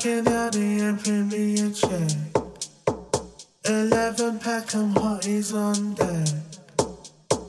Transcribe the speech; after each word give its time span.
get 0.00 0.26
out 0.28 0.56
of 0.56 0.62
here, 0.62 0.96
print 0.96 1.30
me 1.30 1.72
check. 1.72 2.10
Eleven 3.66 4.38
pack, 4.38 4.72
and 4.74 4.94
hotties 4.96 5.54
on 5.54 5.92
deck. 5.94 6.28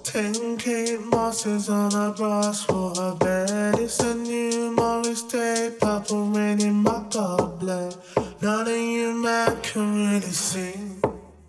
Ten 0.04 0.58
K 0.58 0.98
monsters 0.98 1.70
on 1.70 1.94
a 1.94 2.14
brass 2.14 2.68
water 2.68 3.16
bed. 3.16 3.80
It's 3.80 4.02
a 4.02 4.16
new 4.16 4.76
Morris 4.76 5.24
Day, 5.24 5.72
purple 5.80 6.26
rain 6.26 6.60
in 6.62 6.84
my 6.84 7.06
goblet. 7.10 7.96
None 8.42 8.68
of 8.68 8.76
you 8.76 9.14
men 9.14 9.62
can 9.62 10.12
really 10.12 10.20
sing. 10.20 11.02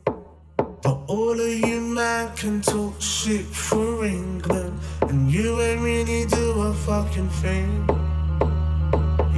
But 0.05 0.99
all 1.09 1.33
of 1.33 1.49
you 1.49 1.81
man 1.81 2.31
can 2.37 2.61
talk 2.61 3.01
shit 3.01 3.47
for 3.47 4.05
England. 4.05 4.79
And 5.09 5.33
you 5.33 5.61
ain't 5.61 5.83
really 5.83 6.27
do 6.27 6.61
a 6.61 6.73
fucking 6.73 7.29
thing. 7.29 8.02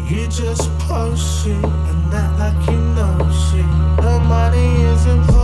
You 0.06 0.26
just 0.26 0.70
post 0.80 1.44
shit 1.44 1.64
and 1.64 2.14
act 2.14 2.38
like 2.38 2.70
you 2.70 2.78
know 2.94 3.16
shit. 3.48 3.64
The 4.02 4.20
money 4.28 4.82
is 4.82 5.06
important. 5.06 5.43